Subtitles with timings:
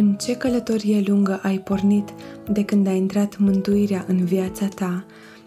[0.00, 2.08] În ce călătorie lungă ai pornit
[2.52, 5.04] de când a intrat mântuirea în viața ta,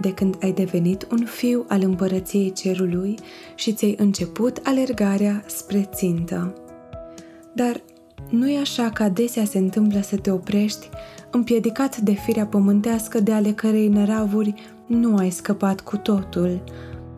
[0.00, 3.14] de când ai devenit un fiu al împărăției cerului
[3.54, 6.54] și ți-ai început alergarea spre țintă.
[7.54, 7.82] Dar
[8.30, 10.88] nu e așa că adesea se întâmplă să te oprești,
[11.30, 14.54] împiedicat de firea pământească de ale cărei năravuri
[14.86, 16.62] nu ai scăpat cu totul.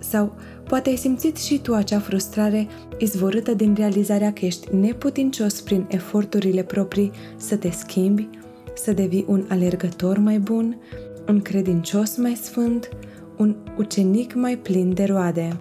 [0.00, 2.68] Sau poate ai simțit și tu acea frustrare
[2.98, 8.28] izvorâtă din realizarea că ești neputincios prin eforturile proprii să te schimbi,
[8.74, 10.80] să devii un alergător mai bun,
[11.28, 12.88] un credincios mai sfânt,
[13.36, 15.60] un ucenic mai plin de roade.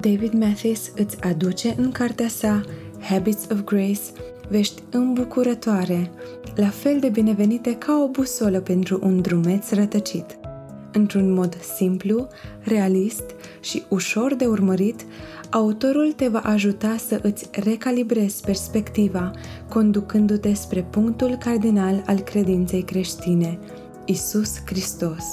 [0.00, 2.60] David Mathis îți aduce în cartea sa
[3.00, 4.00] Habits of Grace
[4.48, 6.10] vești îmbucurătoare,
[6.54, 10.38] la fel de binevenite ca o busolă pentru un drumeț rătăcit.
[10.92, 12.28] Într-un mod simplu,
[12.60, 13.24] realist
[13.62, 15.04] și ușor de urmărit,
[15.50, 19.30] autorul te va ajuta să îți recalibrezi perspectiva,
[19.68, 23.58] conducându-te spre punctul cardinal al credinței creștine,
[24.04, 25.24] Isus Hristos.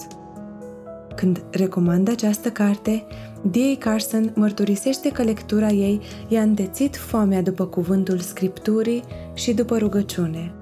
[1.16, 3.06] Când recomandă această carte,
[3.42, 3.78] D.A.
[3.80, 10.54] Carson mărturisește că lectura ei i-a întețit foamea după cuvântul Scripturii și după rugăciune.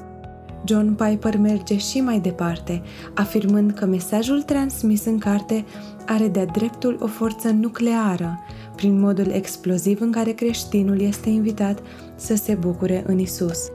[0.67, 2.81] John Piper merge și mai departe,
[3.13, 5.65] afirmând că mesajul transmis în carte
[6.05, 8.39] are de-a dreptul o forță nucleară,
[8.75, 11.79] prin modul exploziv în care creștinul este invitat
[12.15, 13.71] să se bucure în Isus.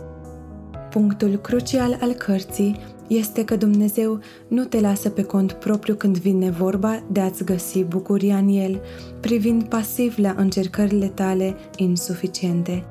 [0.90, 6.50] Punctul crucial al cărții este că Dumnezeu nu te lasă pe cont propriu când vine
[6.50, 8.80] vorba de a-ți găsi bucuria în El,
[9.20, 12.84] privind pasiv la încercările tale insuficiente.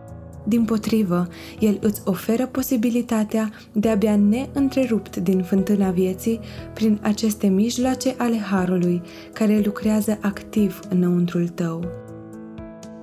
[0.43, 1.27] Din potrivă,
[1.59, 6.39] El îți oferă posibilitatea de a bea neîntrerupt din fântâna vieții
[6.73, 9.01] prin aceste mijloace ale Harului,
[9.33, 11.85] care lucrează activ înăuntrul tău.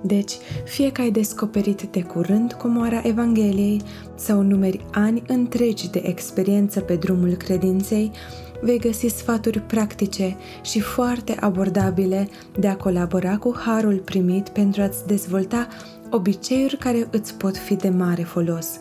[0.02, 0.32] Deci,
[0.64, 3.82] fie că ai descoperit de curând comoara Evangheliei
[4.14, 8.10] sau numeri ani întregi de experiență pe drumul credinței,
[8.60, 12.28] vei găsi sfaturi practice și foarte abordabile
[12.58, 15.68] de a colabora cu harul primit pentru a-ți dezvolta
[16.10, 18.76] obiceiuri care îți pot fi de mare folos.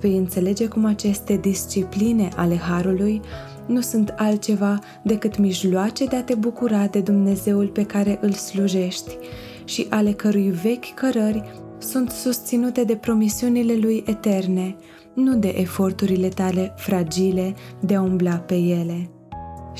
[0.00, 3.20] Vei înțelege cum aceste discipline ale harului
[3.66, 9.16] nu sunt altceva decât mijloace de a te bucura de Dumnezeul pe care îl slujești
[9.64, 11.42] și ale cărui vechi cărări
[11.78, 14.76] sunt susținute de promisiunile lui eterne,
[15.14, 19.10] nu de eforturile tale fragile de a umbla pe ele.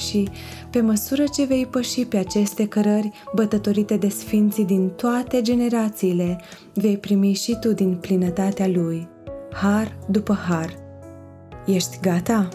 [0.09, 0.29] Și,
[0.71, 6.41] pe măsură ce vei păși pe aceste cărări bătătorite de sfinții din toate generațiile,
[6.75, 9.09] vei primi și tu din plinătatea lui,
[9.53, 10.75] har după har.
[11.67, 12.49] Ești gata?